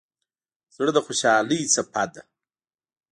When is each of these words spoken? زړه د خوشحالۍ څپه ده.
زړه 0.75 0.91
د 0.95 0.99
خوشحالۍ 1.05 1.59
څپه 1.73 2.03
ده. 2.13 2.21